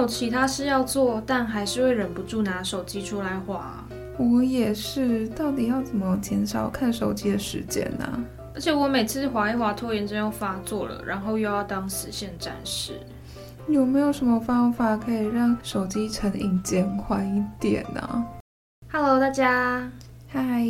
[0.00, 3.84] 有其他事要做，但还是会忍不住拿手机出来滑。
[4.18, 8.24] 我也是，到底要怎么减少看手机的时间呢、啊？
[8.54, 12.98] 而且我每次滑一滑，拖延症又发作了，然后又要当死线战士。
[13.68, 18.26] 有没有什么方法可以让手机成瘾减缓一点呢、啊
[18.90, 19.86] ？Hello，大家，
[20.28, 20.64] 嗨，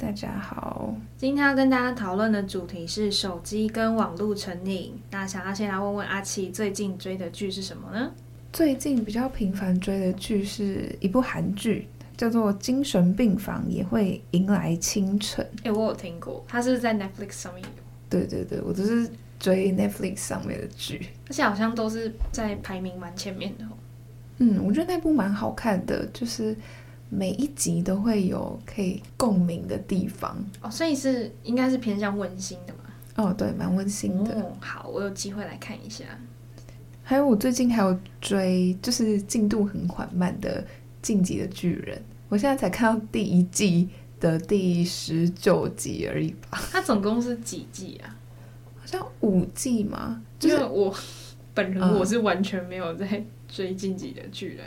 [0.00, 0.94] 大家好。
[1.16, 4.94] 今天要跟大家讨论的主题是手机跟网络成瘾。
[5.10, 8.12] 那想要先来问问阿奇，最近追的剧是什么呢？
[8.56, 15.44] 最近比较频繁追的剧是一部韩剧，叫做《精神病房也会迎来清晨》。
[15.58, 17.82] 哎、欸，我有听过，它是是在 Netflix 上面有？
[18.08, 23.64] 对对对，我都是追 Netflix 上面的剧，而且好像都是在排名蛮前面的。
[24.38, 26.56] 嗯，我觉得那部蛮好看的，就是
[27.10, 30.34] 每一集都会有可以共鸣的地方。
[30.62, 33.22] 哦，所以是应该是偏向温馨的嘛？
[33.22, 34.40] 哦，对，蛮温馨的。
[34.40, 36.06] 哦，好，我有机会来看一下。
[37.08, 40.60] 还有我最近还有追，就是进度很缓慢的
[41.00, 41.96] 《进击的巨人》，
[42.28, 46.60] 我现在才看到第一季的第十九集而已吧。
[46.72, 48.10] 它总共是几季啊？
[48.76, 50.20] 好像五季嘛。
[50.36, 50.92] 就是我
[51.54, 54.66] 本人我是完全没有在追《进击的巨人》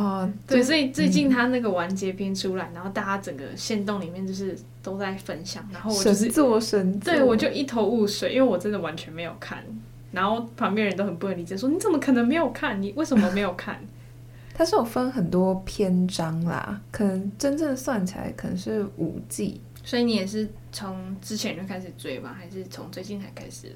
[0.00, 0.34] 啊、嗯。
[0.46, 9.62] 对，所以最近他那个完结篇出来，然后大家整个线动里面就是都在分享，然后我就是神作神作，对，我就一头雾水，因为我真的完全没有看。
[10.12, 12.80] 然后旁边人都很不能理解，说你怎么可能没有看？
[12.80, 13.78] 你为什么没有看？
[14.54, 19.60] 它是有分很多篇章啦，可能真正算起来可能是五季。
[19.84, 23.74] 所以你也是从之前就开始追吗，还是从最近才开始的？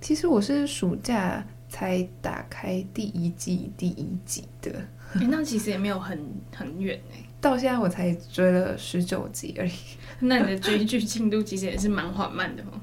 [0.00, 4.70] 其实我是暑假才打开第一季第一集的。
[5.14, 6.18] 欸，那其实也没有很
[6.54, 9.72] 很远哎，到现在我才追了十九集而已。
[10.20, 12.80] 那你的追剧进度其实也是蛮缓慢的哦。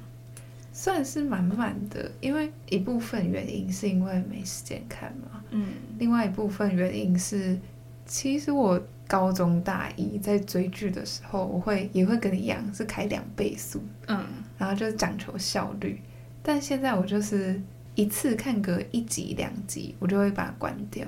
[0.78, 7.58] 算是满满的，因为一部分原因是因为没时间看嘛，嗯，另外一部分原因是，
[8.06, 8.78] 其实我
[9.08, 14.26] 高中大一在追剧的时候，我会也会跟你一样是开两倍速，嗯，
[14.58, 16.02] 然后就是讲求效率，
[16.44, 17.58] 但现在我就是
[17.96, 21.08] 一次看个一集两集，我就会把它关掉，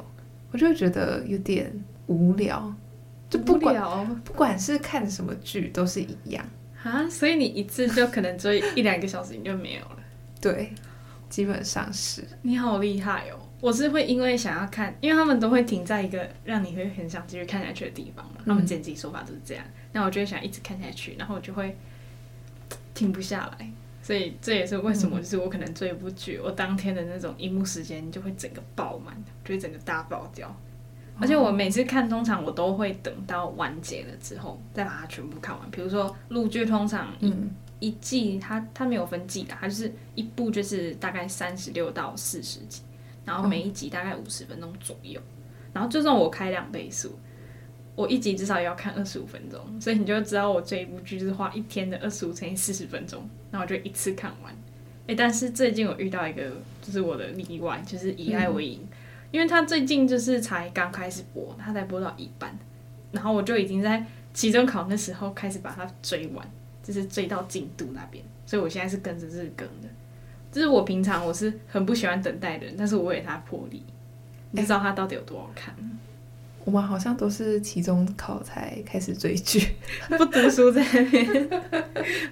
[0.53, 1.69] 我就会觉得有点
[2.05, 2.73] 无聊，
[3.29, 6.45] 就不管不管是看什么剧都是一样。
[6.83, 9.97] 啊，所以你一次就可能追一两个小时，你就没有了。
[10.39, 10.73] 对，
[11.29, 12.23] 基本上是。
[12.41, 13.39] 你好厉害哦！
[13.59, 18.41] 我是会因为想要看，因为他们都会停在一个让你会很想继续看下去的地方嘛。
[18.45, 21.75] 他们剪辑手法都是这样，那、嗯、我就会想一直看下去，然后我就会
[22.93, 23.69] 停不下来。
[24.03, 30.55] 所以这也是为什么，就是我可能追一部剧，我当天的那种荧幕时间就会整个爆满，就会整个大爆掉。
[31.19, 35.71] 而且我每次看，通常我都会等到完结了之后再把它全部看完。
[35.71, 42.81] 比如说陆剧，通常一、嗯、一季它它没有分季的，它就是一部就是大概三十六到四十集，
[43.25, 45.19] 然后每一集大概五十分钟左右。
[45.73, 47.17] 然后就算我开两倍速，
[47.95, 54.55] 我一集至少也要看二十五分钟，所以你就知道我这一部剧就是花一天的二十五乘以四十分钟，然后我就一次看完。
[55.07, 56.51] 诶，但是最近我遇到一个
[56.81, 58.81] 就是我的例外，就是以爱为营。
[58.81, 58.86] 嗯
[59.31, 62.57] 因为他最近就是才刚开始播，他才播到一半，
[63.11, 66.49] 然后我就已经在期中考那时候开始把它追完，
[66.81, 69.87] 就是追到进度那边，所以我现在是跟着日更的。
[70.51, 73.83] 就是我平常我是很不喜欢等待的人，但是我为他破例，
[74.51, 75.75] 你知道他到底有多好看？
[76.63, 79.75] 我们好像都是期中考才开始追剧，
[80.17, 81.49] 不读书在那边，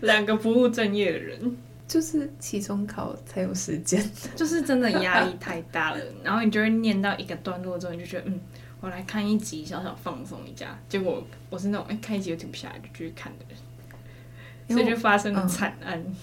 [0.01, 1.57] 两个不务正业的人。
[1.87, 4.03] 就是期中考才有时间，
[4.35, 8.39] 就是真的压力太大了，然后你就会念到一个段落之后，你就觉得嗯，
[8.81, 10.77] 我来看一集，小小放松一下。
[10.89, 16.15] 结果我是那种哎、欸，看一集就停不下来就继续看的人，所以就发生了惨案、嗯。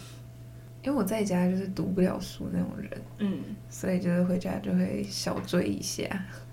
[0.83, 3.41] 因为我在家就是读不了书那种人，嗯，
[3.71, 6.05] 所以就是回家就会小追一下。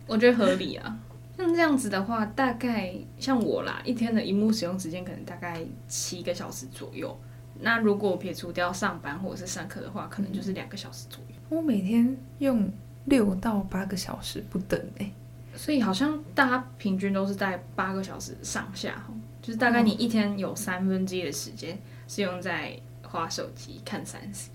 [0.05, 0.99] 我觉得合理啊，
[1.35, 7.19] 像这样子的话，大概像我啦，一天的荧幕使用时间可能大概七个小时左右。
[7.61, 11.35] 那如果撇除掉上班或者是上课的话，可能就是两个小时左右。
[11.49, 12.71] 我每天用
[13.05, 15.11] 六到八个小时不等哎，
[15.55, 19.03] 所以好像大家平均都是在八个小时上下，
[19.41, 21.77] 就是大概你一天有三分之一的时间
[22.07, 24.51] 是用在滑手机看三 C。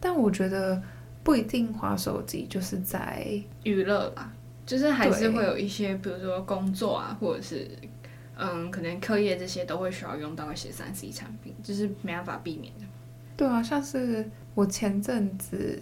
[0.00, 0.80] 但我觉得
[1.22, 3.26] 不一定滑手机就是在
[3.64, 4.32] 娱乐吧，
[4.64, 7.68] 就是还是会有一些，比如说工作啊，或者是
[8.36, 12.84] 嗯，可能课业这些都会需要用到一些三 C 产品，就是没办法避免的。
[13.36, 15.80] 对啊，像是我前阵子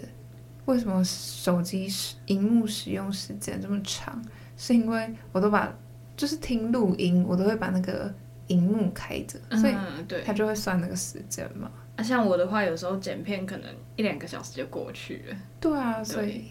[0.65, 4.23] 为什么手机使荧幕使用时间这么长，
[4.57, 5.73] 是因为我都把
[6.17, 8.13] 就是听录音，我都会把那个
[8.47, 9.75] 荧幕开着，所以
[10.07, 11.71] 对，它就会算那个时间嘛。
[11.97, 15.37] 啊，像我的话，有时候剪片可能一两个小时就过去了。
[15.61, 16.45] 对啊，所以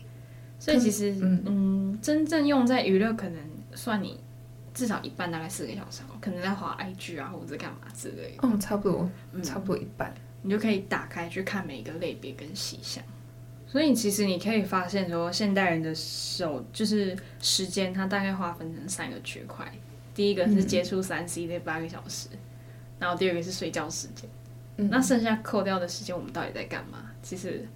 [0.59, 3.39] 所以其实嗯，嗯，真正用在娱乐，可能
[3.73, 4.19] 算你
[4.73, 8.47] 至少一半，大概四个小时，可能在滑 IG 啊，或者干嘛之类的。
[8.47, 9.09] 哦，差不多，
[9.43, 10.13] 差不多一半。
[10.43, 13.03] 你就可以打开去看每一个类别跟细项，
[13.67, 19.71] 所以其实你可以发现说，现代人的手就是时间，它大概划分成三个区块。
[20.15, 22.37] 第一个是接触三 C 的八个小时，嗯，
[22.99, 24.29] 然后第二个是睡觉时间，
[24.77, 27.11] 嗯，那剩下扣掉的时间，我们到底在干嘛？
[27.21, 27.67] 其实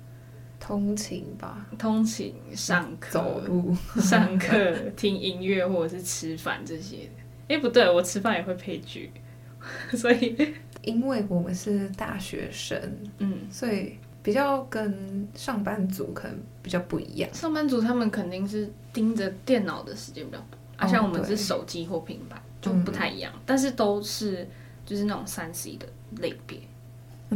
[0.65, 7.55] 通勤吧，通勤、上课、走路、 上课、听音乐或者是吃饭这些的。
[7.55, 9.11] 哎，不对，我吃饭也会配剧，
[9.93, 10.35] 所以。
[10.81, 12.79] 因为我们是大学生，
[13.17, 17.33] 嗯，所以比较跟上班族可能比较不一样。
[17.33, 24.47] 上班族他们肯定是盯着电脑的时间比较多，而、哦、像我们是手机或平板就不太一样，嗯、但是都是
[24.85, 26.59] 就是那种三 C 的类别。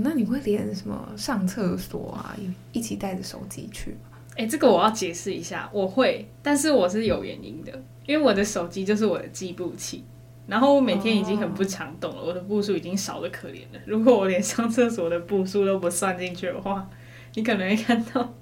[0.03, 2.35] 那你会连什么上厕所啊，
[2.71, 4.17] 一起带着手机去吗？
[4.35, 7.71] 哎，这个我要解释一下，我会，但是我是有原因的，
[8.05, 10.03] 因为我的手机就是我的计步器。
[10.47, 12.29] 然后我每天已经很不常动了，oh.
[12.29, 13.79] 我的步数已经少的可怜了。
[13.85, 16.89] 如果我连上厕所的步数都不算进去的话，
[17.35, 18.33] 你可能会看到，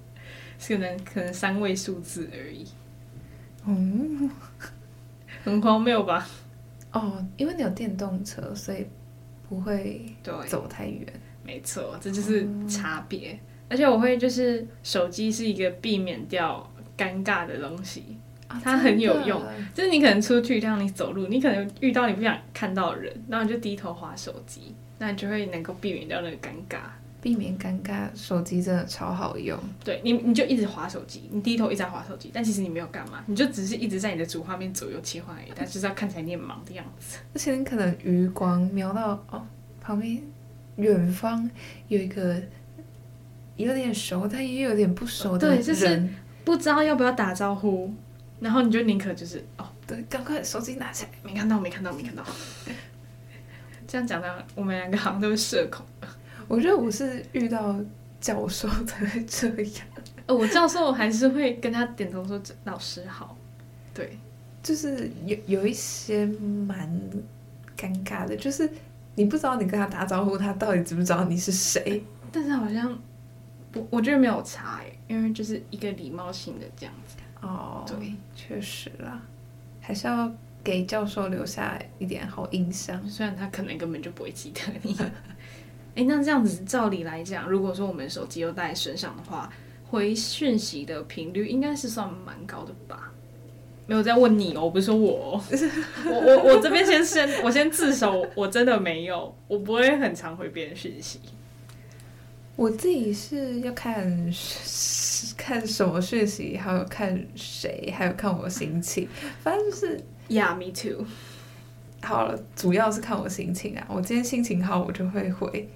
[0.66, 2.66] 可能可能三位数字而已。
[3.66, 4.32] 嗯、oh.，
[5.44, 6.26] 很荒谬吧？
[6.94, 8.88] 哦、oh,，因为你有电动车，所以
[9.50, 10.06] 不会
[10.48, 11.06] 走太远。
[11.48, 13.30] 没错，这就是差别。
[13.30, 13.40] Oh.
[13.70, 18.04] 而且我会就是手机是一个避免掉尴尬的东西。
[18.64, 26.78] 它很有用，啊，就是你可能出去，让你走路，你可能遇到你不想看到的人，然后你就低头划手机，那你就会能够避免掉那个尴尬。
[27.20, 29.60] 避免尴尬，手机真的超好用。
[29.84, 37.18] 对你，你就一直划手机，你低头一直在划手机，但其实你没有干嘛，你就只是一直在你的主画面左右切换而已，但就是要看起来你很忙的样子。
[37.34, 39.46] 而且你可能余光瞄到哦，
[39.82, 40.22] 旁边
[40.78, 41.48] 远方
[41.90, 42.42] 有一个
[43.56, 46.10] 有点熟，但也有点不熟的人，对，就是
[46.44, 47.94] 不知道要不要打招呼。
[48.40, 52.24] 然后你就宁可就是哦，对，赶快手机拿起来，没看到，没看到，没看到。
[53.88, 55.84] 这样讲的，我们两个好像都是社恐。
[56.48, 57.76] 我觉得我是遇到
[58.22, 59.88] 教授才会这样。
[60.28, 63.36] 哦，我教授还是会跟他点头说老师好。
[63.92, 64.20] 对，
[64.62, 66.88] 就是有有一些蛮
[67.76, 68.70] 尴尬的，就是
[69.18, 72.04] 你不知道你跟他打招呼，他到底知不知道你是谁。
[72.32, 72.96] 但是好像
[73.74, 77.16] 我我觉得没有差哎，因为就是一个礼貌性的这样子。
[77.42, 79.20] 哦，对，确实啦，
[79.82, 80.32] 还是要
[80.64, 84.96] 给教授留下一点好印象，虽然他可能根本就不会记得你。
[85.96, 89.52] 哎，那这样子照理来讲，如果说我们手机又带在身上的话，
[89.90, 93.12] 回讯息的频率应该是算蛮高的吧？
[93.88, 95.42] 没有在问你哦，我不是说 我，
[96.06, 101.20] 我我我这边先先我先自首，我真的没有，我不会很常回别人讯息。
[102.58, 104.04] 我自己是要看
[105.38, 109.08] 看什么讯息，还有看谁，还有看我心情，
[109.42, 111.06] 反正就是，Yeah，me too。
[112.02, 113.88] 好了，主要是看我心情啊。
[113.90, 115.70] 我今天心情好，我就会回。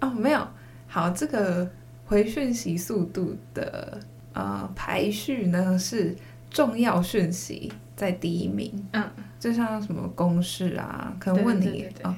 [0.00, 0.48] 哦，没有，
[0.86, 1.70] 好，这个
[2.06, 4.00] 回讯息速度的
[4.32, 6.16] 呃排序呢是
[6.50, 8.72] 重要讯息在第一名。
[8.92, 12.16] 嗯，就像什么公事啊，可能问你啊。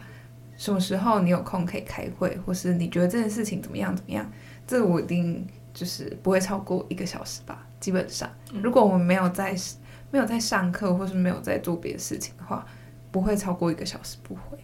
[0.56, 4.30] 什么时候你有空可以开会，或是你觉得这件事情怎么样怎么样？
[4.66, 7.66] 这我一定就是不会超过一个小时吧。
[7.80, 8.28] 基本上，
[8.62, 9.56] 如果我们没有在
[10.10, 12.66] 没有在上课，或是没有在做别的事情的话，
[13.10, 14.58] 不会超过一个小时，不会。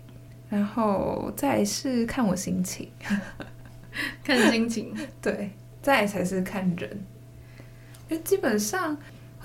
[0.51, 2.91] 然后再是看我心情，
[4.23, 6.91] 看心情， 对，再才是看人。
[8.09, 8.97] 因为基本上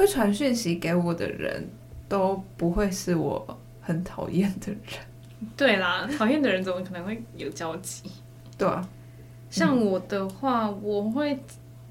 [0.02, 1.70] 会传讯息给我的人
[2.10, 4.80] 都不会是我很讨厌的人。
[5.56, 8.10] 对啦，讨厌的人怎么可能会有交集？
[8.58, 8.88] 对啊，
[9.52, 11.38] 像我的话，我会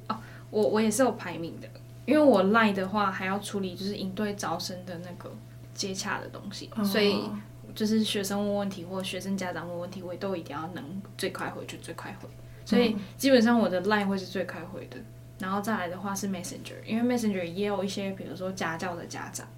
[0.08, 0.18] 哦，
[0.50, 1.68] 我我也是有排名的，
[2.04, 5.32] 因为我赖的话还要处理就是应对招生的那个
[5.72, 7.30] 接洽的东西，哦，所以
[7.76, 10.84] 就是学生问问题或学生家长问问题，我也都一定要能
[11.16, 12.28] 最快回就最快回，
[12.64, 14.96] 所以基本上我的赖会是最快回的，
[15.40, 19.48] 然后再来的话是 Messenger，因为 Messenger 也有一些比如说家教的家长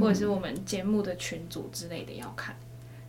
[0.00, 2.56] 或者是我们节目的群组之类的要看。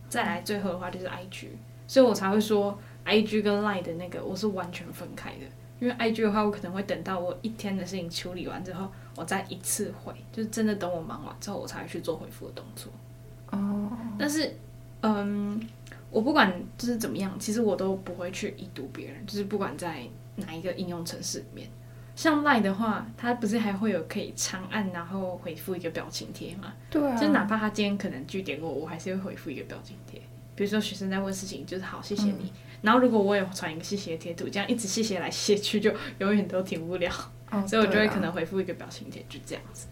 [0.08, 1.46] 再来最后的话就是 IG，
[1.86, 5.46] 所以我才会说 IG 跟 Line 的那个我是完全分开的，
[5.80, 12.92] 因为 IG 的话我可能会等到我一天的事情处理完之后，我再一次回，就是真的等我忙完之后，我才会去做回复的动作。
[13.50, 14.54] 哦，但是，
[15.02, 15.60] 嗯，
[16.10, 20.02] 我不管就是怎么样，其实我都不会去已读别人，就是不管在
[20.36, 21.68] 哪一个应用程式里面。
[22.16, 26.72] 像 Line 的话，它不是还会有可以长按然后回复一个表情贴吗？
[26.90, 30.20] 对啊，就哪怕他今天可能拒点我，我还是会回复一个表情贴。
[30.54, 32.44] 比如说学生在问事情，就是好，谢谢你。
[32.44, 32.50] 嗯、
[32.82, 37.12] 然后如果我有传一个谢谢贴图，这样一直谢谢来谢去，就永远都停不了。
[37.50, 39.88] 哦、所以我就会可能回复一个表情贴，就这样子。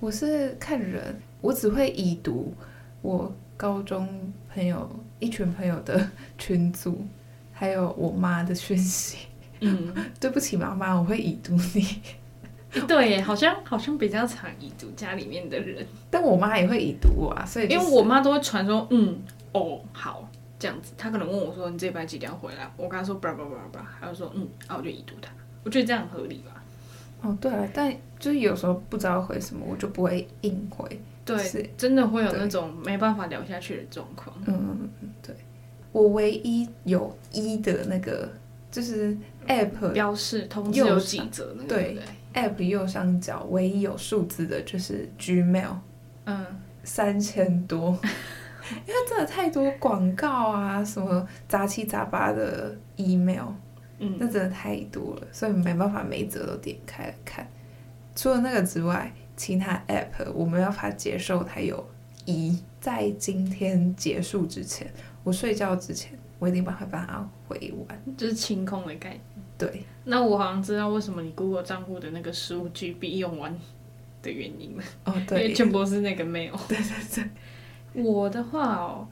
[0.00, 2.52] 我是看人，我只会已读
[3.00, 7.06] 我高中朋友一群朋友的 群组，
[7.52, 9.16] 还有我妈的讯息。
[9.60, 11.86] 嗯， 对不起，妈妈，我会已读你。
[12.88, 19.16] 对，好像好像比较常已读家里面的人，但我妈也会已读我啊，所以、就是、因为我妈都会传说，嗯，
[19.52, 20.92] 哦，好，这样子。
[20.98, 22.68] 她可能问我说，你这礼拜几点要回来？
[22.76, 25.30] 我跟她说，叭叭叭叭，她就说，嗯，啊，我就已读她。
[25.62, 26.64] 我觉得这样合理吧。
[27.22, 31.00] 哦，对啊，但就是有时候不知道回什么，我就不会硬回。
[31.24, 34.36] 对，是真的会有那种没办法聊下去的状况。
[34.46, 34.90] 嗯，
[35.22, 35.32] 对。
[35.92, 38.28] 我唯一有一的那个。
[38.74, 41.98] 就是 App 标示通知有几则，对
[42.34, 45.76] ，App 右上角唯一有数字的就是 Gmail，
[46.24, 46.44] 嗯，
[46.82, 47.90] 三千多，
[48.86, 53.48] 因为真的太多广告啊，什么杂七杂八的 email，
[53.98, 57.46] 嗯，那真的太多了，所以没办法每一则都点开来看。
[58.14, 61.86] 除了那个之外，其他 App 我没办法接受它有
[62.24, 66.12] 一，在今天结束之前，我睡觉之前。
[66.40, 69.20] 我一定把它把它回完，就是清空的概念。
[69.56, 73.56] 对，那我好像知道为什么你 Google 账户的那个十五 GB 用完
[74.20, 74.82] 的原因了。
[75.04, 76.50] 哦，对，因为全部是那个 mail。
[76.68, 76.84] 对对
[77.14, 78.02] 对。
[78.02, 79.06] 我的话哦，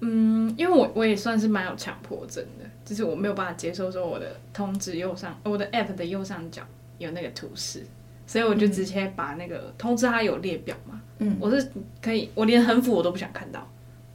[0.00, 6.62] 嗯，因为我我也算是蛮有强迫症的，就是我没有办法接受说我的通知右上，我的 app 的右上角
[6.98, 7.84] 有那个图示，
[8.26, 11.02] 所以我就直接把那个通知它有列表嘛。
[11.18, 11.36] 嗯。
[11.40, 13.68] 我是可以，我连横幅我都不想看到。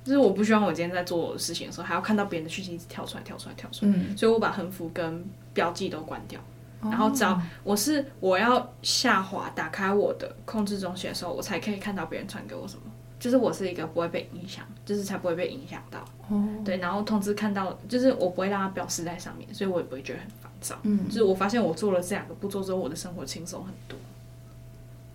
[0.03, 6.39] 就是我不希望我今天在做事情的时候，还要看到别人的讯息一直跳出来、跳出来、跳出来，嗯、所以我把横幅跟标记都关掉。
[6.81, 12.81] 哦、然后只要我是我要下滑打开我的控制中心的时候，我才可以看到别人传给我什么。
[13.17, 16.03] 就是我是一个不会被影响，就是才不会被影响到。
[16.27, 20.77] 哦、对，然后通知看到，就是我不会让它表示在上面，所以我也不会觉得很烦躁。
[20.83, 23.97] 嗯，就是我发现我做了这两个步骤之后，我的生活轻松很多。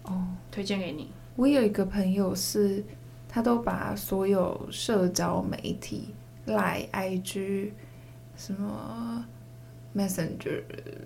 [0.04, 1.10] 哦，推荐给你。
[1.36, 2.82] 我有一个朋友是。
[3.28, 6.14] 他都把所有社交媒体
[6.46, 7.72] ，Line、IG，
[8.36, 9.22] 什么
[9.94, 10.62] Messenger，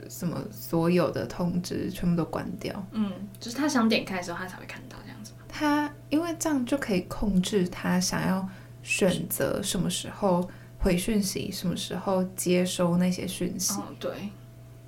[0.09, 2.87] 什么所有的通知全部都关掉。
[2.93, 3.11] 嗯，
[3.41, 5.33] 就是他想点开的时候，他才会看到这样子。
[5.49, 8.49] 他因为这样就可以控制他想要
[8.85, 10.49] 选择什么时候
[10.79, 13.75] 回讯息，什么时候接收那些讯息。
[13.75, 14.13] 哦，对。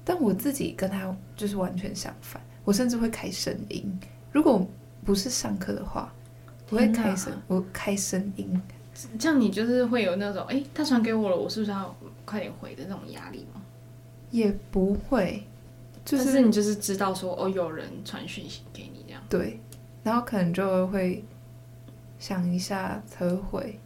[0.05, 3.99] 但我自己跟他就是完全相反，我甚至会开声音。
[4.31, 4.65] 如果
[5.05, 6.13] 不是上课的话。
[6.71, 8.61] 我会开声，我开声音，
[9.19, 11.95] 这样你就是会有那种，哎，他传给我了，我是不是要
[12.25, 13.61] 快点回的那种压力吗？
[14.31, 15.47] 也不会，
[16.05, 19.23] 就是，是你就是知道说，哦，有人传讯息给你这样。
[19.29, 19.61] 对，
[20.03, 21.25] 然后可能就会
[22.19, 23.81] 想一下才会回。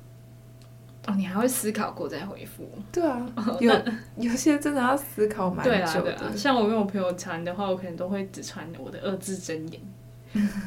[1.06, 2.68] 哦，你还会思考过再回复？
[2.92, 3.26] 对啊，
[3.60, 3.72] 有
[4.18, 6.12] 有些真的要思考蛮久的。
[6.12, 9.80] 对啊，像我跟我朋友传的话，我可能都会只传我的二字真言，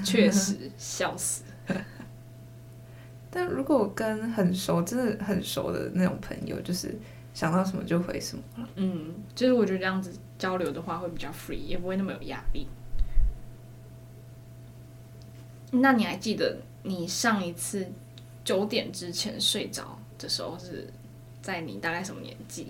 [0.04, 1.44] 确实笑死。
[3.34, 6.94] 但如果跟很熟、真的很熟的那种朋友，就是
[7.34, 8.70] 想到什么就回什么了。
[8.76, 12.68] 嗯，就是我觉得这样子交流的话会比较 free，也不会那么有压力。
[15.72, 17.88] 那你还记得你上一次
[18.44, 20.86] 九点之前睡着的时候是
[21.42, 22.68] 在你大概什么年纪？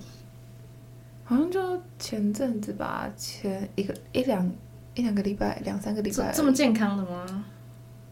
[1.23, 4.47] 好像就前阵子吧，前一个一两
[4.93, 6.31] 一两个礼拜，两三个礼拜。
[6.31, 7.45] 这么健康的吗？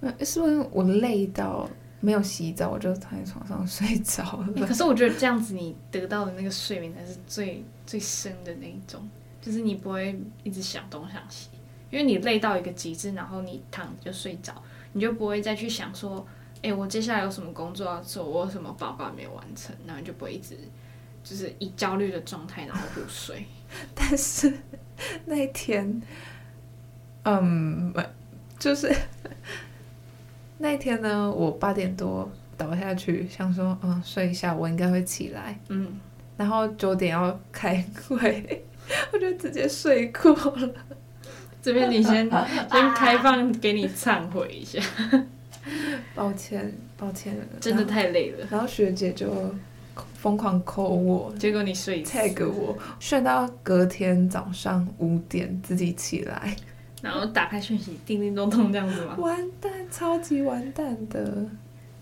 [0.02, 1.70] 嗯，是不是我累到。
[2.02, 4.66] 没有洗澡，我就躺在床上睡着了。
[4.66, 9.08] 可是我觉得这样子，你得到的那个睡眠才是最最深的那一种，
[9.42, 11.50] 就是你不会一直想东想西，
[11.92, 14.54] 因为你累到一个极致，然后你躺着就睡着，
[14.94, 16.26] 你就不会再去想说，
[16.62, 20.58] 哎，我接下来有什么工作要做，我有什么报告没有完成，然后你就不会一直
[21.24, 23.46] 就是以焦虑的状态然后入睡。
[23.94, 24.54] 但是
[25.26, 26.02] 那一天，
[27.24, 27.94] 嗯，
[28.58, 28.96] 就是。
[30.62, 35.58] 那一天呢，我八点多倒下去，想说，嗯，睡一下，我应该会起来。
[35.70, 35.88] 嗯，
[36.36, 38.64] 然后九点要开会，
[39.14, 40.70] 我就直接睡过了。
[41.62, 42.30] 这边你先
[42.72, 44.82] 先开放给你忏悔一下，
[46.14, 48.46] 抱歉，抱歉，真的太累了。
[48.52, 49.56] 然后学姐就
[50.14, 56.56] 疯狂 call 我，结果你睡 tag 我，睡到隔天早上五点自己起来。
[57.02, 59.16] 然后打开讯息，叮叮咚咚这样子吗？
[59.18, 61.46] 完蛋，超级完蛋的。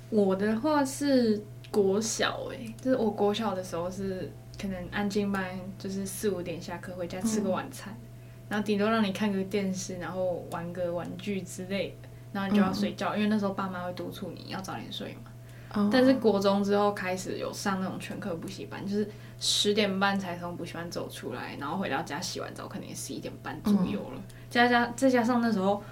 [0.09, 5.43] 我的话是国小诶、欸，就是我国小的时候是可能安静班，
[5.77, 8.07] 就是四五点下课回家吃个晚餐，嗯、
[8.49, 15.31] 然后顶多让你看个电视，然后玩个玩具之类的，然后你就要睡觉，嗯、因为那时候爸妈会督促你要早点睡嘛。
[15.73, 19.07] 哦、但是国中之后开始有上那种全科补习班，就是
[19.39, 24.15] 十点半才从补习班走出来，然后回到家洗完澡，可能也十一点半左右了。
[24.15, 25.83] 嗯、加加再加上那时候，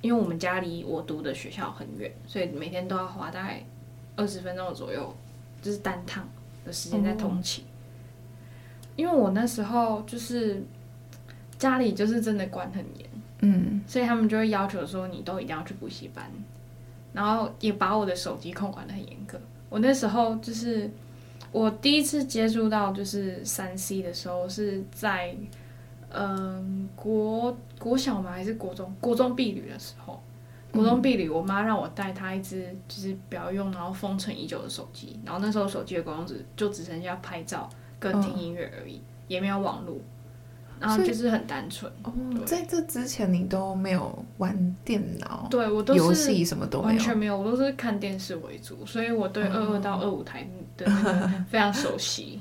[0.00, 3.64] 因为我们家离我读的学校很远，所以每天都要花大概
[4.16, 5.14] 二十分钟左右，
[5.62, 6.28] 就是单趟
[6.64, 7.64] 的时间在通勤。
[7.64, 7.70] 嗯、
[8.96, 10.62] 因为我那时候就是
[11.58, 13.08] 家里就是真的管很严，
[13.40, 16.30] 嗯，所以他们就会要求说你都一定要去补习班。
[17.10, 19.40] 然后也把我的手机控管的很严格。
[19.70, 20.88] 我那时候就是
[21.50, 25.34] 我第一次接触到就是三 C 的时候，是在
[26.10, 28.32] 嗯国国小吗？
[28.32, 28.94] 还是国中？
[29.00, 30.22] 国中毕旅的时候，
[30.72, 35.18] 国中毕旅，我妈让我带她一只就是不要用，然后封存已久的手机。
[35.24, 39.98] 然后那时候手机的功能只就只剩下拍照跟听音乐而已，也没有网络。
[40.80, 42.12] 然后就是很单纯哦，
[42.44, 50.86] 在这之前你都没有玩电脑，对我都是游戏什么都完全没有，我都是看电视为主，所以我对二二到二五台的
[51.50, 52.40] 非常熟悉。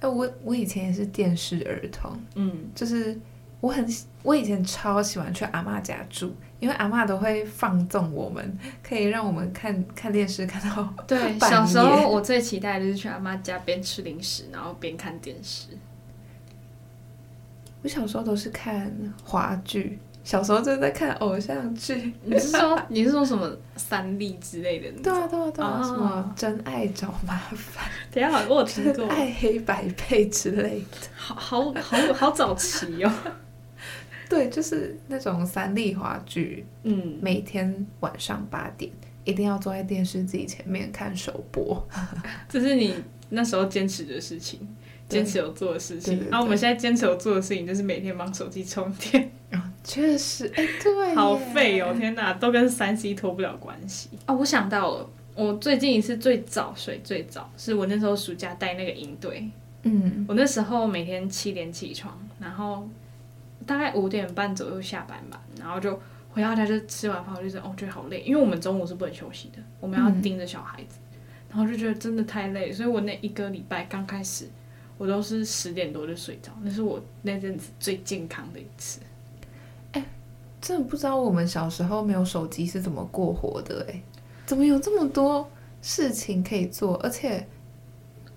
[0.00, 3.18] 哎，我我以前也是电视儿童，嗯，就是
[3.60, 3.86] 我很
[4.22, 10.94] 我以前超喜欢去阿妈家住，因为阿妈都会放纵我们，可以让我们看看电视看到。
[11.06, 15.68] 对， 小时候我最期待的就是去阿妈家边吃零食，然后边看电视。
[17.84, 18.90] 我小时候都是看
[19.22, 22.14] 华剧，小时候就在看偶像剧。
[22.24, 24.90] 你是说你是说什么三立之类的？
[25.02, 27.84] 对啊对啊对啊，什么真爱找麻烦？
[28.10, 33.12] 等下我有听过爱黑白配之类的，好好好好早期哦。
[34.30, 38.90] 对，就是那种三立华剧，嗯，每天晚上八点
[39.24, 41.86] 一定要坐在电视机前面看首播，
[42.48, 42.94] 这是你
[43.28, 44.66] 那时候坚持的事情。
[45.14, 49.30] 坚持有做的事情，然后我们现在坚持有做的事情就是每天帮手机充电。
[49.52, 51.94] 啊，确实，哎，对，好废哦！
[51.96, 54.34] 天哪，都跟三 C 脱不了关系哦！
[54.34, 59.48] 我想到了，我最近一次最早睡最早，是我那时候暑假带那个营队。
[59.82, 62.88] 嗯，我那时候每天七点起床，然后
[63.64, 66.00] 大概五点半左右下班吧，然后就
[66.30, 70.98] 回到家就吃完饭，我就觉得哦，觉得好累，因为我们中午是不能休息的，我们要盯着小孩子，
[71.48, 74.48] 然后就觉得真的太累，所以我那一个礼拜刚开始。
[74.96, 79.00] 我都是十点多就睡着，那是我那阵子最健康的一次。
[79.92, 80.06] 哎、欸，
[80.60, 84.02] 真的不知道我们小时候没有手机是怎么过活的哎、欸？
[84.46, 85.50] 怎么有这么多
[85.82, 87.46] 事情可以做，而且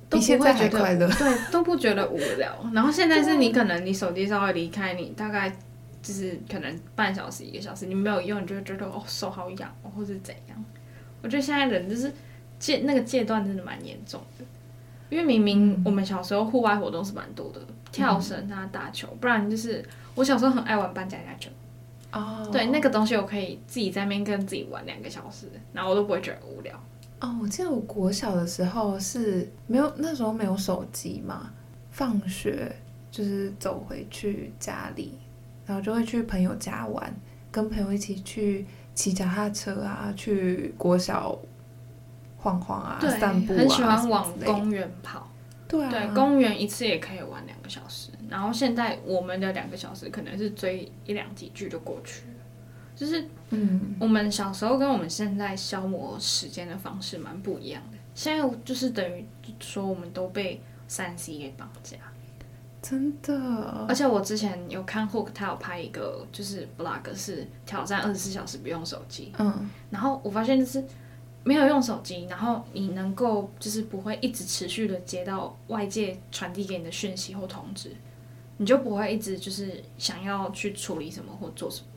[0.09, 1.07] 比现在还快乐？
[1.13, 2.57] 对，都不觉得无聊。
[2.73, 5.49] 然后现在是你可能你手机稍微离开你，大概
[6.01, 10.65] 就是可能半小时一个小时，你没有用，你就会觉得哦手好痒，或是怎样。
[11.21, 12.11] 我觉得现在人就是
[12.57, 14.45] 戒那个戒断真的蛮严重的。
[15.09, 19.83] 因为明明我们小时候户外活动是蛮多的，嗯、跳绳啊、打球，不然就是
[20.15, 21.49] 我小时候很爱玩扮家家酒。
[22.11, 26.73] 哦，对，那个东西我可以自己在那边跟自己玩两个小时，然后我都不会觉得无聊。
[27.19, 31.51] 哦，我记得我国小的时候是没有，那时候没有手机嘛，
[31.91, 32.75] 放学
[33.09, 35.13] 就是走回去家里，
[35.65, 37.13] 然后就会去朋友家玩，
[37.51, 41.37] 跟朋友一起去骑脚踏车啊，去国小。
[42.47, 45.29] 晃晃啊，对散步啊，很喜欢往公园跑。
[45.67, 48.09] 对啊，对，公园一次也可以玩两个小时。
[48.29, 52.33] 然后现在我们的两个小时可能是追一两集剧就过去了。
[52.95, 57.97] 就是，嗯，我们小时候跟我们现在消磨时间的方式蛮不一样的。
[58.15, 59.25] 现在就是等于
[59.59, 61.97] 说我们都被三 C 给绑架，
[62.81, 63.85] 真的。
[63.89, 69.33] 而且我之前有看 Hook，他有拍一个就是 Vlog，是挑战二十四小时不用手机。
[69.37, 70.81] 嗯，然后我发现就是。
[71.47, 77.89] 没有用手机，然后你能够就是不会一直持续的接到外界传递给你的讯息或通知，
[78.57, 81.87] 你就不会一直就是想要去处理什么或做什么，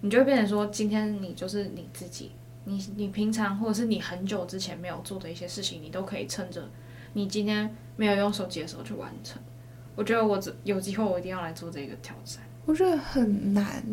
[0.00, 2.30] 你就会变成说今天你就是你自己，
[2.64, 6.66] 你你平常或者是你很久之前没有做的一些事情，你都可以趁着
[7.12, 9.38] 你今天没有用手机的时候去完成。
[9.94, 12.42] 我觉得我有机会我一定要来做这个挑战。
[12.64, 13.84] 我觉得很难，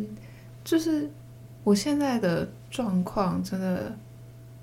[0.64, 1.10] 就是
[1.64, 3.94] 我现在的状况真的。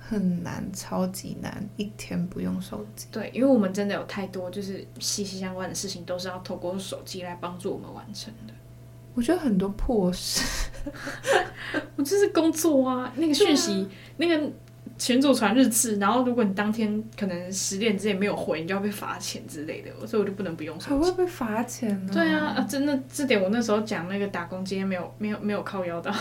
[0.09, 3.05] 很难，超级难，一天不用手机。
[3.11, 8.53] 对，因为我们真的有太多就是息息相关的事情，都是要透过手机来帮助我们完成的。
[9.13, 10.41] 我觉得很多破事，
[11.95, 14.51] 我就是工作啊，那个讯息，啊、那个
[14.97, 20.89] 群组传日志，然后如果你当天可能十点之前没有回，你就要被罚钱之类的，所以我就不能不用手机。
[20.89, 22.13] 还会被罚钱呢？
[22.13, 26.11] 对啊，啊，真的这点我那时候讲那个打工经验没有没有没有靠腰到。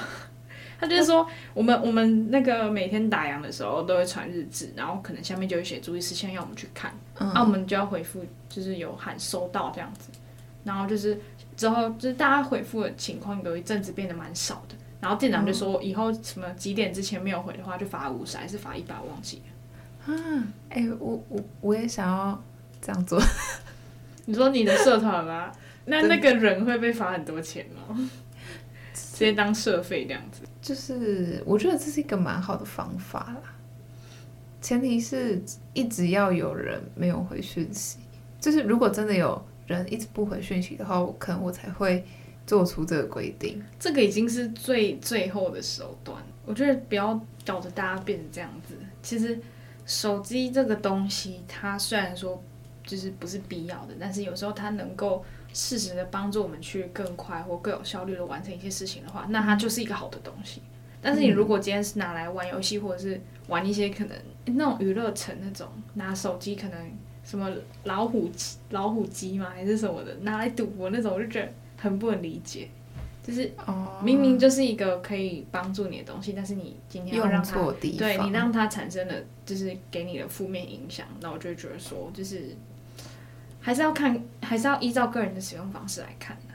[0.80, 10.10] 他就是说，我们我们那个每天打烊的时候都会传日志，然后可能下面就会写注意事项要我们去看，嗯、啊，我们就要回复，就是有喊收到这样子，
[10.62, 11.20] 然后就是
[11.56, 19.42] 之后就是大家回复的情况有一阵子变得蛮少的，然后店长就说以后什么几点之前没有回的话就罚五十还是罚一百，我忘记
[20.06, 20.14] 了。
[20.14, 20.14] 啊，
[20.70, 22.40] 哎、欸，我我我也想要
[22.80, 23.20] 这样做。
[24.26, 25.50] 你说你的社团吗？
[25.86, 27.96] 那那个人会被罚很多钱吗？
[28.94, 33.54] 直接当社费这样子，就是我觉得这是一个蛮好的方法啦。
[34.60, 37.96] 前提是一直要有人没有回讯息，
[38.38, 42.04] 就是如果真的有人一直不回讯息的话，我可能我才会
[42.46, 43.64] 做出这个规定。
[43.80, 48.74] 这个已经是最最后的手段，我觉得不要搞得大家变成这样子。
[49.02, 49.40] 其实
[49.86, 52.44] 手机这个东西，它虽然说
[52.84, 55.24] 就是不是必要的，但是有时候它能够。
[55.52, 60.62] 适时的帮助我们去更快或更有效率的完成一些事情的话，那它就是一个好的东西。
[61.00, 66.90] 但是你如果今天是拿来玩游戏，或者是玩一些可能那种娱乐城那种，拿手机可能
[67.24, 67.50] 什么
[67.84, 68.30] 老虎
[68.70, 72.68] 老虎机嘛，还是什么的，拿来赌博那种，我就觉得很不能理解。
[73.22, 73.52] 就是
[74.02, 82.56] 明明就是一个可以帮助你的东西，但是你今天要让它对你让它产生了就是给你的负面影响，那我就觉得说就是。
[83.68, 86.54] 还是要看，还是要依照个人的使用方式来看的。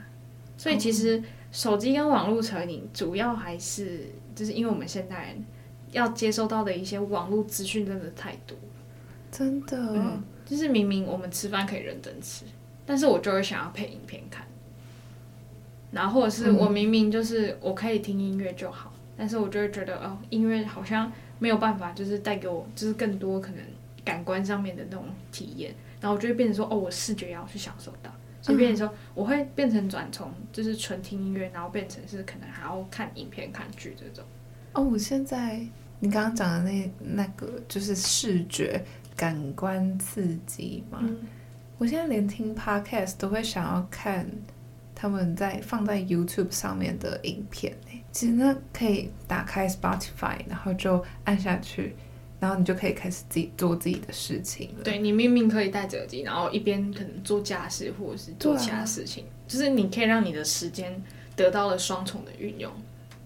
[0.56, 1.22] 所以其实
[1.52, 5.44] 手机跟网络成瘾，主要还是就是因为我们现代人
[5.92, 8.58] 要接收到的一些网络资讯真的太多，
[9.30, 12.46] 真的，嗯，就是明明我们吃饭可以认真吃，
[12.84, 14.44] 但是我就会想要配影片看。
[15.92, 23.60] 然后或者是我明明就是我可以听音乐就好，但是我就会觉得哦，音乐好像没有办法，就是带给我就是更多可能
[24.04, 25.74] 感官上面的那种体验。
[26.00, 28.10] 然后我就会变成说，哦，我视觉也要去享受到，
[28.42, 34.22] 所以变成说，我会变成转从就是纯听音乐，然后变成是可能还要看影片、看剧这种。
[34.74, 35.66] 哦，我现在
[36.00, 38.84] 你刚刚讲的那那个就是视觉
[39.16, 41.20] 感官刺激嘛，嗯、
[41.78, 44.28] 我现在连听 podcast 都会想要看
[44.94, 47.74] 他们在放在 YouTube 上面的影片。
[48.12, 51.96] 其实那，可以打开 Spotify，然后就按下去。
[52.44, 54.84] 然后你就可以开始自己做自己的事情了。
[54.84, 61.02] 对，你明明可以戴着耳机，然后一边可能做家事或者是做其他事情，啊、就是你可以让你的时间
[61.34, 62.70] 得到了双重的运用。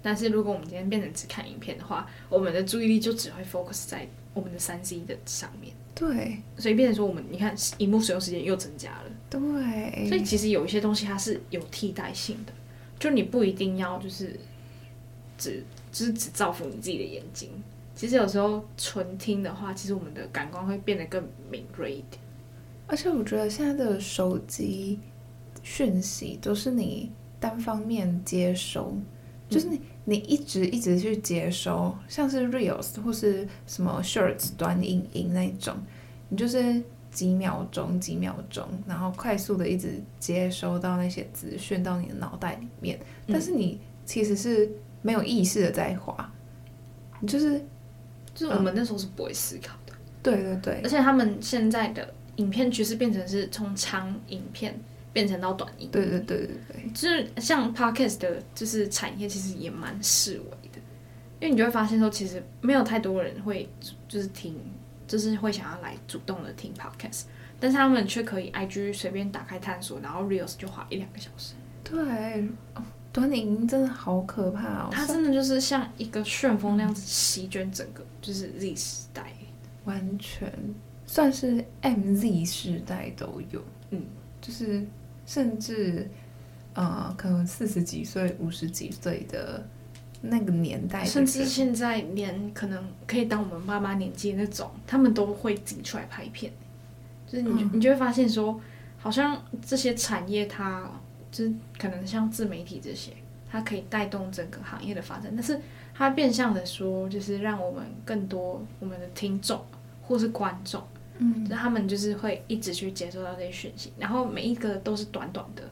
[0.00, 5.74] 但是如果我们今天变成只看影片的话，我们的注意力就只会 focus 在我们的三 C 的上面。
[5.96, 9.10] 对，所以变成说我们你看，荧幕使用时间又增加了。
[9.28, 12.52] 对，所以其实有一些东西它是有替代性的，
[13.00, 14.38] 就你不一定要就是
[15.36, 17.50] 只就是只造福你自己的眼睛。
[17.98, 22.22] 其实有时候纯听的话，其实我们的感官会变得更敏锐一点。
[22.86, 25.00] 而且我觉得现在的手机
[25.64, 29.04] 讯息都是你单方面接收，嗯、
[29.50, 35.74] 就是你你一直一直去接收，像是 Reels 或是什么 Shorts 短影音那种，
[36.28, 36.80] 你就是
[37.10, 44.70] 几秒钟几秒钟，然后快速的一直接收到那些资讯到你的脑袋里面，但是你其实是
[45.02, 46.32] 没有意识的在滑，
[47.18, 47.60] 你就是。
[48.38, 54.78] 就是我们那时候是不会思考的，嗯、对对对，而且他们现在的影片趋势变成是从长影片
[55.12, 60.78] 变成到短影片，对对对对对，就是像 Podcast 的，就是产业其实也蛮式微的，
[61.40, 63.68] 因为你就会发现说，其实没有太多人会
[64.06, 64.56] 就是听，
[65.08, 67.22] 就是会想要来主动的听 Podcast，
[67.58, 72.48] 但是他们却可以 IG 随便打开探索，然后 Reels 就花一两个小时，对。
[73.18, 74.88] 短影音真的好可怕哦！
[74.92, 79.32] 它真的就是像一个旋风那样子席卷整个，就是 Z 时代，
[79.84, 80.52] 完全
[81.06, 83.62] 算是 MZ 时代都有。
[83.90, 84.02] 嗯，
[84.40, 84.86] 就是
[85.26, 86.08] 甚至
[86.74, 89.66] 呃，可能四十几岁、五十几岁的
[90.20, 96.52] 那个年代，甚至现在连可能可以当我们妈妈年纪那种，他们都会自己出来拍片。
[97.26, 98.60] 就是你，嗯、你就会发现说，
[98.96, 100.90] 好像这些产业它。
[101.30, 103.12] 就是可能像自媒体这些，
[103.50, 105.60] 它可以带动整个行业的发展，但是
[105.94, 109.60] 它变相的说，就是让我们更多我们的听众
[110.02, 110.82] 或是观众，
[111.18, 115.62] 嗯，就他们就是会一直去接收到这些讯息，然后每一个都是短短的，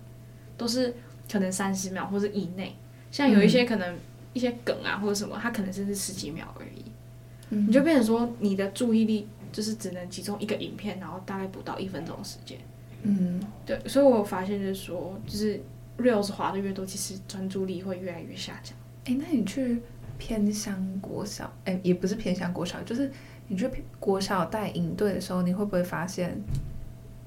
[0.56, 0.94] 都是
[1.30, 2.76] 可能三十秒或者以内，
[3.10, 3.96] 像有一些可能
[4.32, 6.84] 一些梗啊或者什么，它可能甚至十几秒而已，
[7.50, 12.58] 嗯，你就变成说你的注意力就是只能集中一个影片，然后大概不到一分钟的时间。
[12.58, 12.64] 嗯，
[13.64, 15.60] 对，所以我发现就是说，就是
[15.98, 18.76] reels 滑的越多，其实专注力会越来越下降。
[19.04, 19.80] 哎，那你去
[20.18, 23.10] 偏乡国小，哎，也不是偏乡国小，就是
[23.48, 26.40] 你去国小带营队的时候，你会不会发现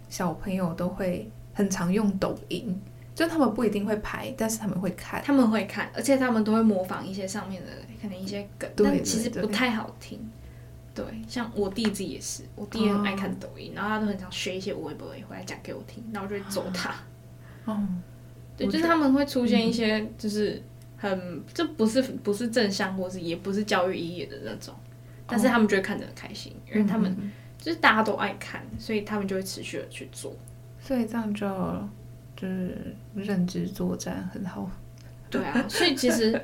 [0.10, 2.80] 小朋友都会很常用抖音？
[3.16, 10.18] 就他们不一定会拍，但是他们会看，他们会看，而且他们都会模仿一些上面的可能一些梗，对但其实不太好听。
[11.04, 16.94] 对，像我弟自己也是，我弟也很爱看抖音，哦、然后他都很想学一些微博回来讲给我听，然后我就会揍他。
[17.66, 17.88] 哦，
[18.58, 20.62] 对，就是他们会出现一些就是
[20.98, 24.74] 很，这、嗯、不是不是正向，或是也不是教育意义的那种，
[25.26, 27.16] 但是他们就会看得很开心，哦、因为他们
[27.58, 30.36] 就是大家都爱看，所以他们就会持续的去做，
[30.82, 31.48] 所以这样就。
[32.36, 34.72] 就是认知作战很好，
[35.30, 36.42] 对啊，所以其实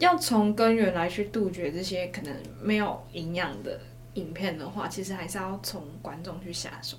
[0.00, 3.78] 要从根源来去杜绝这些可能没有营养的
[4.14, 6.96] 影片的话，其实还是要从观众去下手。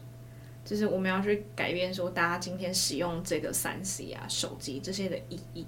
[0.64, 5.66] 就是我们要去改变说，大家今天使用这个三 C 啊、手机这些的意义。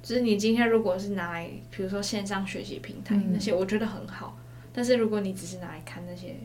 [0.00, 4.38] 就是你今天如果是拿来，比如说线上学习平台、嗯、那些，我觉得很好。
[4.72, 6.36] 但是如果你只是拿来看那些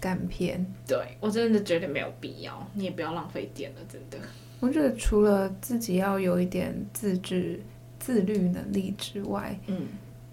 [0.00, 4.18] 干片，对，我真的觉得没有必要，你也不要浪费电了，真的。
[4.60, 7.60] 我觉得除了自己要有一点自制、
[7.98, 9.86] 自律能力之外，嗯，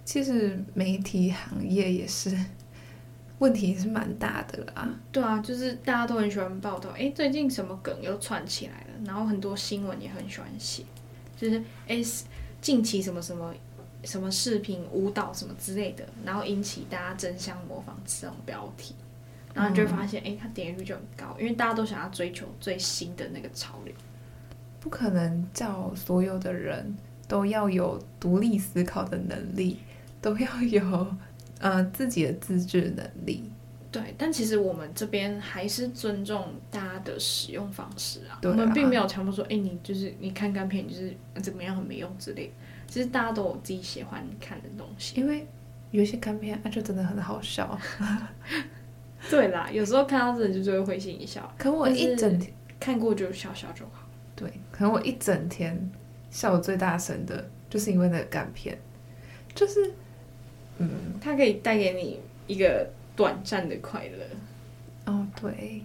[0.04, 2.36] 其实媒体行业也是
[3.40, 4.90] 问题也是蛮大的啦。
[5.12, 10.84] 对啊，就是大家都很喜欢报道，哎，最近什么梗又串起来了，然后很多新闻也很喜欢写，
[11.36, 12.02] 就是哎，
[12.62, 13.54] 近期什么什么
[14.04, 18.96] 什么视频、舞蹈什么之类的，然后引起大家争相模仿这种标题，
[19.54, 23.94] 然后你就会发现，哎、嗯，它点击率就很高，因为大家都想要追求最新的那个潮流。
[24.80, 26.96] 不可能叫所有的人
[27.28, 29.80] 都要有独立思考的能力，
[30.22, 31.16] 都要有
[31.60, 33.50] 呃自己的自制能力。
[33.92, 38.38] 对，但其实我们这边还是尊重大家的使用方式啊。
[38.44, 42.52] 我们并没有强迫说，哎，你就是你看干片就是怎么样很没用之类。
[42.88, 45.48] 其实大家都有自己喜欢看的东西，因为
[45.92, 47.80] 有一些干片啊就真的很好笑。
[49.30, 51.50] 对啦，有时候看到这里就会会心一笑。
[51.58, 54.06] 可我一整天看过就笑笑就好。
[54.36, 55.90] 对，可能我一整天
[56.36, 58.78] 笑最大声的，就是因为那个干片，
[59.54, 59.94] 就是，
[60.80, 60.90] 嗯，
[61.22, 64.26] 它可以带给你一个短暂的快乐。
[65.06, 65.82] 哦，对。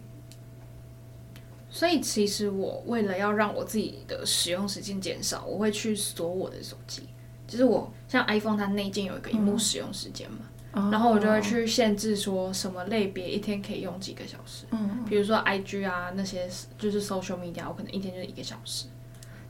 [1.71, 7.05] 所以其实我为了要让我自己的使用时间减少，我会去锁我的手机。
[7.47, 10.39] 就是我像 iPhone，它内建有一个荧幕使用时间嘛。
[10.73, 18.87] 嗯然后我就会去限制说什么类别一天可以用几个小时，嗯，比如说 IG 啊那些就是 social media，我可能一天就是一个小时，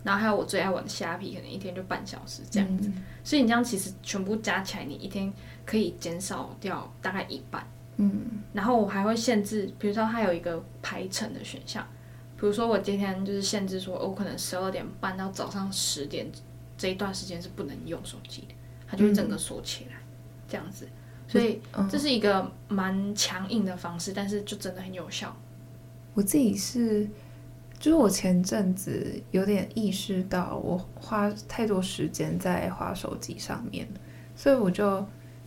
[0.03, 5.33] 然后还有我最爱玩的虾皮，可能一天就半小时这样子，嗯，所以你这样其实全部加起来，你一天
[5.65, 11.87] 可以减少掉大概一半，嗯，然后我还会限制，比如说它有一个排程的选项，
[12.37, 16.27] 比如说我今天就是限制说，我可能十二点半到早上十点
[16.79, 18.55] 这一段时间是不能用手机的，
[18.89, 19.97] 它就会整个锁起来，
[20.49, 20.89] 这样子。
[21.29, 25.37] 所以这是一个蛮强硬的方式，但是就真的很有效。
[26.13, 27.09] 我自己是，
[27.81, 33.89] 就是我前阵子有点意识到我花太多时间在花手机上面，
[34.37, 35.05] 所以我就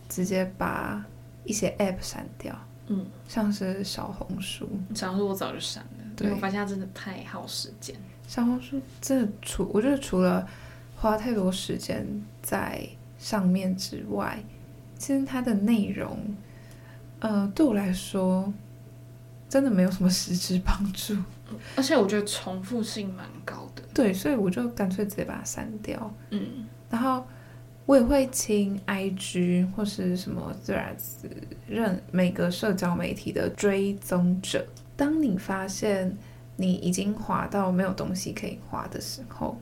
[0.08, 1.02] 直接把
[1.44, 2.54] 一些 App 删掉。
[2.88, 7.96] 嗯，像是小红书，小红书我早就删了，对，我发现它真的太耗时间。
[8.26, 10.46] 小红书真的除，我觉得除了
[10.94, 12.06] 花太多时间
[12.42, 12.86] 在
[13.18, 14.38] 上面之外。
[14.96, 16.16] 其实它的内容，
[17.18, 18.50] 呃，对我来说，
[19.54, 21.16] 真的没有什么实质帮助，
[21.76, 23.82] 而且我觉得重复性蛮高的。
[23.94, 26.12] 对，所以我就干脆直接把它删掉。
[26.30, 27.24] 嗯，然后
[27.86, 31.30] 我也会清 IG 或是什么 Threads，
[31.68, 34.66] 任每个社交媒体的追踪者。
[34.96, 36.18] 当你发现
[36.56, 39.56] 你已经滑到没有东西可以滑的时候，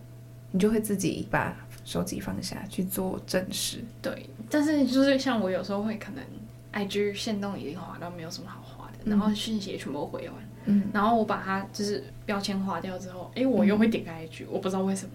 [0.53, 1.55] 你就会自己把。
[1.85, 4.31] 手机放下去做正事，对。
[4.49, 6.25] 但是就是像我有时候会可能
[6.73, 8.63] ，IG 限动已经滑到没有什么好
[9.05, 10.37] 然后讯息也全部回完，
[10.67, 15.13] 嗯，然后我把它就是标签划掉之后，哎，我又会点开 IG，、嗯、我不知道为什么，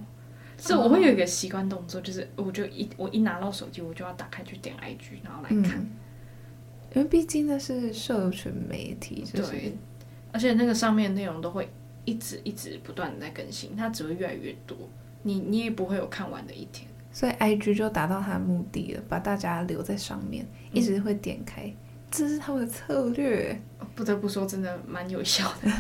[0.58, 5.90] 是我会有一个习惯动作，就是我就一我一拿到手机，我就要打开去点 IG，然后来看，嗯、
[6.96, 9.78] 因为毕竟那是社群媒体，就是、对，
[10.32, 11.70] 而且那个上面的内容都会
[12.06, 14.78] 一直一直不断的在更新，它只会越来越多。
[15.24, 21.74] 你你也不会有看完的一天，所以 IG 就达到它的目的了，把大家留在上面，嗯、一直会点开，
[22.10, 23.60] 这是他们的策略。
[23.98, 25.72] 不得不说，真的蛮有效的，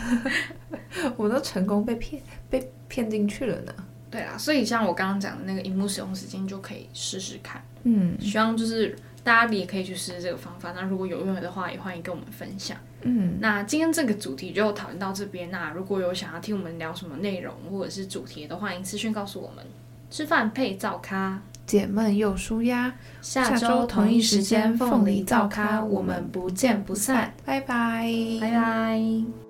[1.15, 3.71] 我都成功被骗被骗进去了呢。
[4.09, 7.63] 对啊，所以像我刚刚讲的那个荧幕使用时间，就可以试试看。
[7.83, 10.71] 嗯，希望就是大家也可以去试试这个方法。
[10.71, 12.75] 那如果有用的话，也欢迎跟我们分享。
[13.01, 15.51] 嗯，那今天这个主题就讨论到这边。
[15.51, 19.63] 那如果有想要听我们聊什么内容或者是主题，都欢迎私讯告诉我们。
[20.09, 22.91] 吃饭配照咖，解闷又舒压。
[23.21, 27.31] 下周同一时间，凤梨灶咖，我们不见不散。
[27.45, 28.09] 拜拜，
[28.41, 29.46] 拜拜。